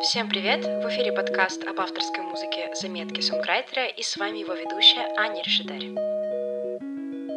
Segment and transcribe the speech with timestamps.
[0.00, 0.64] Всем привет!
[0.64, 5.88] В эфире подкаст об авторской музыке «Заметки сонграйтера» и с вами его ведущая Аня Решетарь.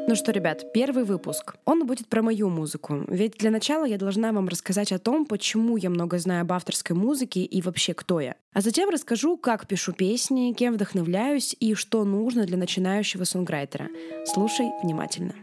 [0.08, 1.56] Ну что, ребят, первый выпуск.
[1.66, 3.04] Он будет про мою музыку.
[3.08, 6.96] Ведь для начала я должна вам рассказать о том, почему я много знаю об авторской
[6.96, 8.36] музыке и вообще кто я.
[8.54, 13.90] А затем расскажу, как пишу песни, кем вдохновляюсь и что нужно для начинающего сонграйтера.
[14.26, 15.34] Слушай внимательно.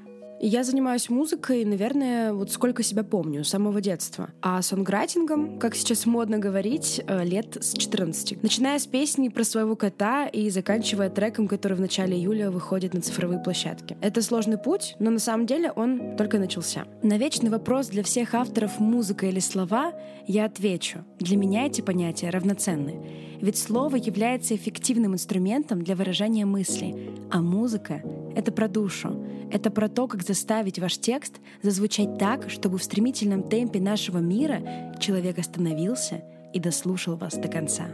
[0.41, 4.31] Я занимаюсь музыкой, наверное, вот сколько себя помню, с самого детства.
[4.41, 8.41] А сонграйтингом, как сейчас модно говорить, э, лет с 14.
[8.43, 13.01] Начиная с песни про своего кота и заканчивая треком, который в начале июля выходит на
[13.01, 13.97] цифровые площадки.
[14.01, 16.85] Это сложный путь, но на самом деле он только начался.
[17.03, 19.93] На вечный вопрос для всех авторов музыка или слова
[20.29, 21.05] я отвечу.
[21.19, 22.95] Для меня эти понятия равноценны.
[23.41, 28.03] Ведь слово является эффективным инструментом для выражения мысли, а музыка—
[28.35, 33.43] это про душу, это про то, как заставить ваш текст зазвучать так, чтобы в стремительном
[33.43, 37.87] темпе нашего мира человек остановился и дослушал вас до конца.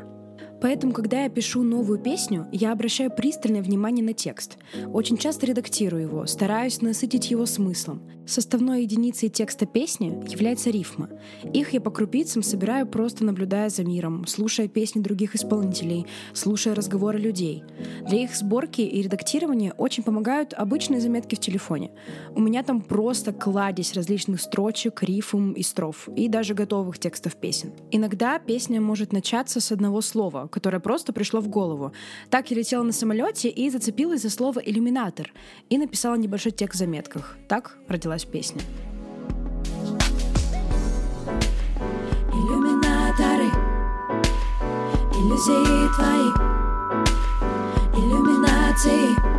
[0.64, 4.56] Поэтому, когда я пишу новую песню, я обращаю пристальное внимание на текст.
[4.94, 8.00] Очень часто редактирую его, стараюсь насытить его смыслом.
[8.26, 11.10] Составной единицей текста песни является рифма.
[11.52, 17.18] Их я по крупицам собираю, просто наблюдая за миром, слушая песни других исполнителей, слушая разговоры
[17.18, 17.62] людей.
[18.08, 21.90] Для их сборки и редактирования очень помогают обычные заметки в телефоне.
[22.34, 27.72] У меня там просто кладезь различных строчек, рифм и строф, и даже готовых текстов песен.
[27.90, 31.92] Иногда песня может начаться с одного слова, которое просто пришло в голову.
[32.30, 35.32] Так я летела на самолете и зацепилась за слово «иллюминатор»
[35.68, 37.36] и написала небольшой текст в заметках.
[37.48, 38.62] Так родилась песня.
[42.32, 43.48] Иллюминаторы,
[45.18, 46.30] иллюзии твои,
[47.98, 49.34] иллюминации.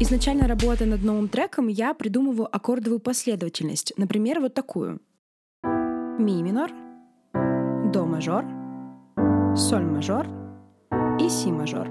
[0.00, 3.92] Изначально работая над новым треком, я придумываю аккордовую последовательность.
[3.98, 5.00] Например, вот такую.
[5.62, 6.70] Ми минор,
[7.92, 8.63] до мажор,
[9.56, 10.26] соль мажор
[11.20, 11.88] и си мажор.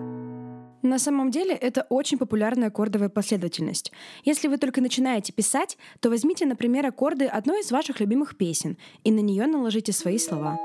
[0.81, 3.93] На самом деле это очень популярная аккордовая последовательность.
[4.25, 9.11] Если вы только начинаете писать, то возьмите, например, аккорды одной из ваших любимых песен и
[9.11, 10.59] на нее наложите свои слова.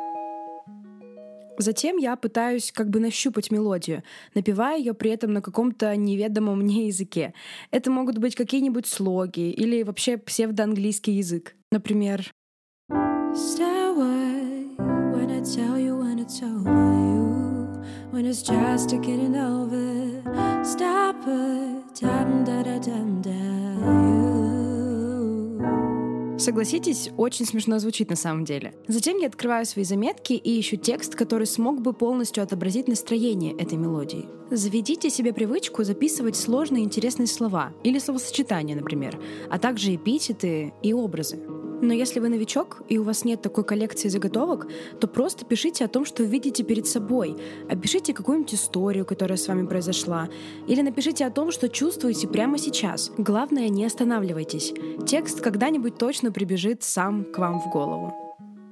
[1.56, 4.02] Затем я пытаюсь как бы нащупать мелодию,
[4.34, 7.32] напевая ее при этом на каком-то неведомом мне языке.
[7.70, 11.54] Это могут быть какие-нибудь слоги или вообще псевдоанглийский язык.
[11.70, 12.24] Например,
[15.18, 15.87] when I tell you
[16.18, 17.28] when it's over you
[18.10, 20.22] When it's just getting over
[20.64, 21.78] Stop it
[26.38, 28.72] Согласитесь, очень смешно звучит на самом деле.
[28.86, 33.76] Затем я открываю свои заметки и ищу текст, который смог бы полностью отобразить настроение этой
[33.76, 34.28] мелодии.
[34.50, 39.20] Заведите себе привычку записывать сложные интересные слова или словосочетания, например,
[39.50, 41.38] а также эпитеты и образы.
[41.80, 44.66] Но если вы новичок и у вас нет такой коллекции заготовок,
[45.00, 47.36] то просто пишите о том, что видите перед собой.
[47.68, 50.28] Опишите какую-нибудь историю, которая с вами произошла.
[50.66, 53.12] Или напишите о том, что чувствуете прямо сейчас.
[53.16, 54.74] Главное, не останавливайтесь.
[55.06, 58.27] Текст когда-нибудь точно прибежит сам к вам в голову.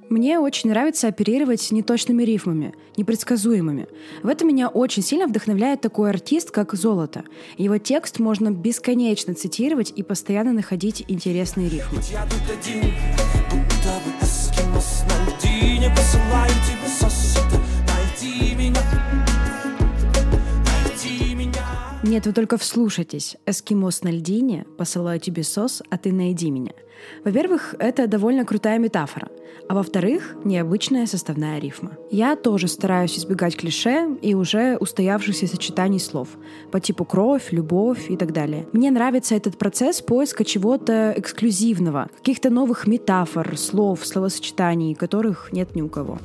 [0.09, 3.87] Мне очень нравится оперировать неточными рифмами, непредсказуемыми.
[4.23, 7.25] В этом меня очень сильно вдохновляет такой артист, как Золото.
[7.57, 12.01] Его текст можно бесконечно цитировать и постоянно находить интересные рифмы.
[12.11, 12.93] Я тут один,
[13.51, 14.27] будто бы
[22.17, 23.37] Нет, вы только вслушайтесь.
[23.45, 26.71] Эскимос на льдине, посылаю тебе сос, а ты найди меня.
[27.23, 29.27] Во-первых, это довольно крутая метафора.
[29.69, 31.91] А во-вторых, необычная составная рифма.
[32.09, 36.29] Я тоже стараюсь избегать клише и уже устоявшихся сочетаний слов
[36.71, 38.67] по типу кровь, любовь и так далее.
[38.73, 45.83] Мне нравится этот процесс поиска чего-то эксклюзивного, каких-то новых метафор, слов, словосочетаний, которых нет ни
[45.83, 46.17] у кого.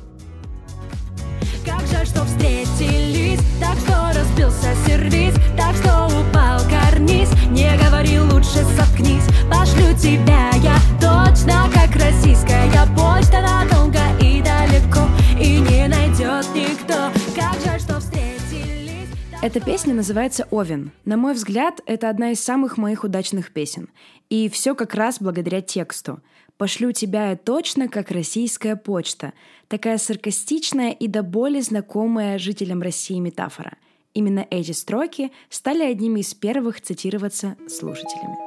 [1.63, 7.29] Как жаль, что встретились, так что разбился сервис, так что упал карниз.
[7.49, 15.07] Не говори, лучше соткнись, пошлю тебя я точно как российская почта надолго и далеко,
[15.39, 17.11] и не найдет никто.
[17.35, 19.09] Как жаль, что встретились.
[19.41, 20.91] Эта песня называется «Овен».
[21.03, 23.89] На мой взгляд, это одна из самых моих удачных песен.
[24.29, 26.21] И все как раз благодаря тексту.
[26.57, 29.33] Пошлю тебя я точно, как российская почта.
[29.67, 33.73] Такая саркастичная и до боли знакомая жителям России метафора.
[34.13, 38.37] Именно эти строки стали одними из первых цитироваться слушателями.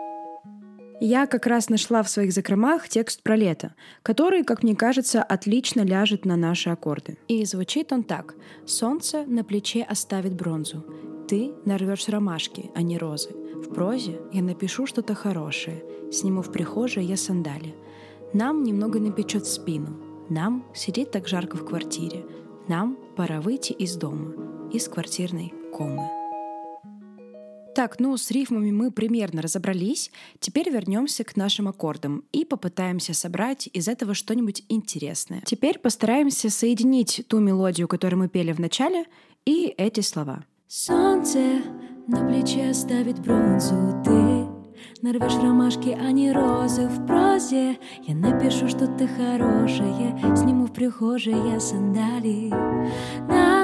[0.99, 5.83] Я как раз нашла в своих закромах текст про лето, который, как мне кажется, отлично
[5.83, 7.19] ляжет на наши аккорды.
[7.29, 8.35] И звучит он так.
[8.65, 10.87] «Солнце на плече оставит бронзу.
[11.29, 13.31] Ты нарвешь ромашки, а не розы.
[13.31, 15.85] В прозе я напишу что-то хорошее.
[16.11, 17.75] Сниму в прихожей я сандали.
[18.33, 20.01] Нам немного напечет спину.
[20.31, 22.25] Нам сидеть так жарко в квартире.
[22.69, 24.33] Нам пора выйти из дома,
[24.76, 26.02] из квартирной комы.
[27.75, 30.11] Так, ну с рифмами мы примерно разобрались.
[30.38, 35.43] Теперь вернемся к нашим аккордам и попытаемся собрать из этого что-нибудь интересное.
[35.46, 39.06] Теперь постараемся соединить ту мелодию, которую мы пели в начале,
[39.46, 40.44] и эти слова.
[40.69, 41.62] Солнце
[42.06, 44.46] на плече ставит бронзу ты
[45.02, 51.34] Нарвешь ромашки, а не розы в прозе Я напишу, что ты хорошая Сниму в прихожей
[51.34, 52.49] я сандали
[53.28, 53.56] Нам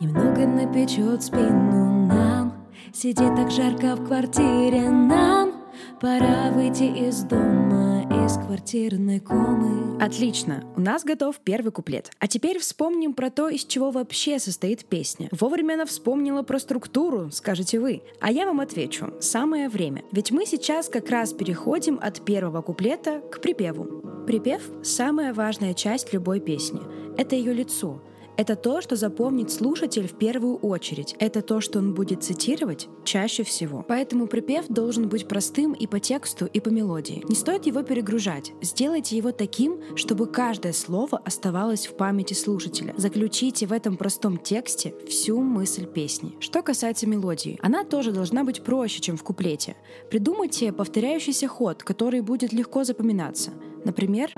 [0.00, 5.60] немного напечет спину Нам Сидит так жарко в квартире нам
[6.00, 10.02] Пора выйти из дома, из квартирной комы.
[10.02, 12.10] Отлично, у нас готов первый куплет.
[12.18, 15.28] А теперь вспомним про то, из чего вообще состоит песня.
[15.30, 18.02] Вовремя она вспомнила про структуру, скажете вы.
[18.20, 20.02] А я вам отвечу, самое время.
[20.10, 24.24] Ведь мы сейчас как раз переходим от первого куплета к припеву.
[24.26, 26.80] Припев— самая важная часть любой песни.
[27.18, 28.02] Это ее лицо,
[28.36, 31.14] это то, что запомнит слушатель в первую очередь.
[31.18, 33.84] Это то, что он будет цитировать чаще всего.
[33.86, 37.22] Поэтому припев должен быть простым и по тексту, и по мелодии.
[37.28, 38.52] Не стоит его перегружать.
[38.62, 42.94] Сделайте его таким, чтобы каждое слово оставалось в памяти слушателя.
[42.96, 46.34] Заключите в этом простом тексте всю мысль песни.
[46.40, 49.76] Что касается мелодии, она тоже должна быть проще, чем в куплете.
[50.10, 53.50] Придумайте повторяющийся ход, который будет легко запоминаться.
[53.84, 54.30] Например,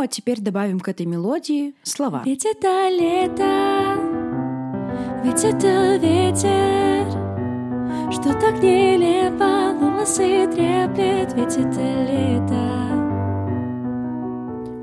[0.00, 2.22] Ну а теперь добавим к этой мелодии слова.
[2.24, 3.98] Ведь это лето,
[5.22, 7.04] ведь это ветер,
[8.10, 12.80] что так нелепо волосы треплет, ведь это лето.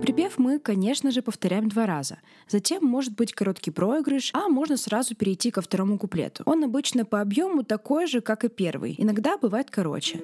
[0.03, 2.19] Припев мы, конечно же, повторяем два раза.
[2.47, 6.43] Затем может быть короткий проигрыш, а можно сразу перейти ко второму куплету.
[6.45, 8.93] Он обычно по объему такой же, как и первый.
[8.99, 10.21] Иногда бывает короче.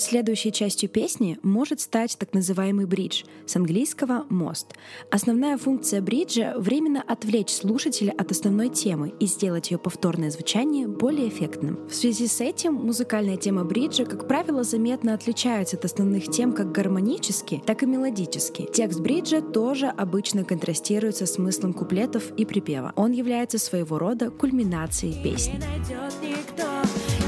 [0.00, 4.68] Следующей частью песни может стать так называемый бридж, с английского «мост».
[5.10, 11.28] Основная функция бриджа— временно отвлечь слушателя от основной темы и сделать ее повторное звучание более
[11.28, 11.86] эффектным.
[11.86, 16.72] В связи с этим музыкальная тема бриджа, как правило, заметно отличается от основных тем как
[16.72, 18.70] гармонически, так и мелодически.
[18.72, 22.94] Текст бриджа тоже обычно контрастирует со смыслом куплетов и припева.
[22.96, 25.60] Он является своего рода кульминацией песни.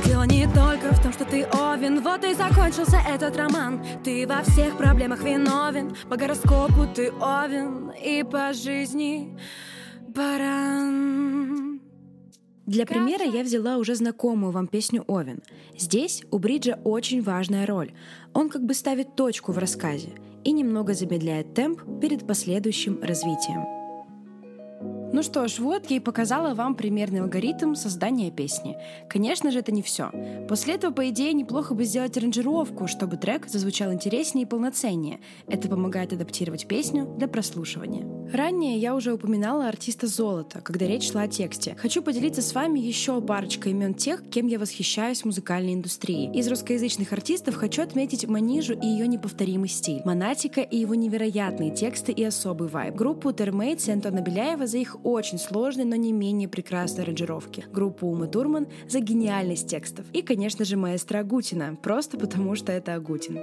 [0.04, 4.42] Дело не только в том, что ты овен Вот и закончился этот роман Ты во
[4.42, 9.38] всех проблемах виновен По гороскопу ты овен И по жизни
[10.08, 11.80] баран
[12.64, 15.42] для примера я взяла уже знакомую вам песню «Овен».
[15.76, 17.92] Здесь у Бриджа очень важная роль.
[18.34, 20.10] Он как бы ставит точку в рассказе
[20.44, 23.81] и немного замедляет темп перед последующим развитием.
[25.12, 28.78] Ну что ж, вот я и показала вам примерный алгоритм создания песни.
[29.10, 30.10] Конечно же, это не все.
[30.48, 35.20] После этого, по идее, неплохо бы сделать аранжировку, чтобы трек зазвучал интереснее и полноценнее.
[35.46, 38.21] Это помогает адаптировать песню для прослушивания.
[38.32, 41.76] Ранее я уже упоминала артиста Золота, когда речь шла о тексте.
[41.78, 46.30] Хочу поделиться с вами еще парочкой имен тех, кем я восхищаюсь в музыкальной индустрии.
[46.34, 52.12] Из русскоязычных артистов хочу отметить Манижу и ее неповторимый стиль, Монатика и его невероятные тексты
[52.12, 56.48] и особый вайб, группу Термейтс и Антона Беляева за их очень сложные, но не менее
[56.48, 62.54] прекрасные аранжировки, группу Умы Турман за гениальность текстов и, конечно же, маэстро Агутина, просто потому
[62.54, 63.40] что это Агутин.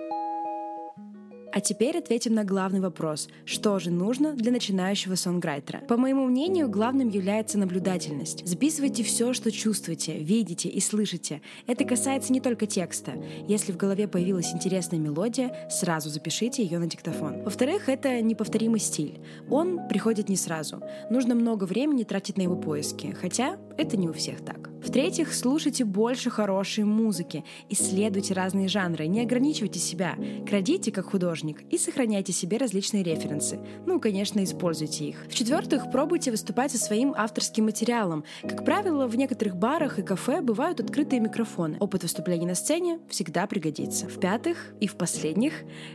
[1.52, 3.28] А теперь ответим на главный вопрос.
[3.46, 5.80] Что же нужно для начинающего сонграйтера?
[5.88, 8.46] По моему мнению, главным является наблюдательность.
[8.48, 11.42] Записывайте все, что чувствуете, видите и слышите.
[11.66, 13.14] Это касается не только текста.
[13.48, 17.44] Если в голове появилась интересная мелодия, сразу запишите ее на диктофон.
[17.44, 19.20] Во-вторых, это неповторимый стиль.
[19.50, 20.82] Он приходит не сразу.
[21.10, 23.16] Нужно много времени тратить на его поиски.
[23.20, 24.69] Хотя это не у всех так.
[24.82, 30.16] В-третьих, слушайте больше хорошей музыки, исследуйте разные жанры, не ограничивайте себя,
[30.48, 33.60] крадите как художник и сохраняйте себе различные референсы.
[33.86, 35.26] Ну, конечно, используйте их.
[35.28, 38.24] В-четвертых, пробуйте выступать со своим авторским материалом.
[38.42, 41.78] Как правило, в некоторых барах и кафе бывают открытые микрофоны.
[41.80, 44.08] Опыт выступления на сцене всегда пригодится.
[44.08, 45.54] В-пятых и в последних,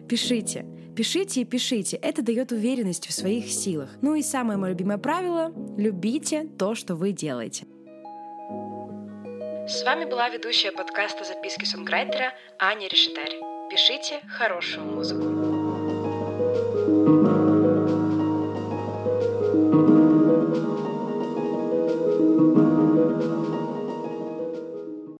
[0.08, 0.66] пишите.
[0.94, 1.96] Пишите и пишите.
[1.96, 3.90] Это дает уверенность в своих силах.
[4.02, 7.66] Ну и самое мое любимое правило— любите то, что вы делаете.
[9.66, 13.32] С вами была ведущая подкаста «Записки сонграйтера» Аня Решетарь.
[13.70, 15.63] Пишите хорошую музыку.